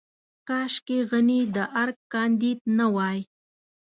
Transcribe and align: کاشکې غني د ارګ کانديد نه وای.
کاشکې 0.47 0.97
غني 1.09 1.41
د 1.55 1.57
ارګ 1.81 1.97
کانديد 2.13 2.59
نه 2.77 2.85
وای. 2.95 3.19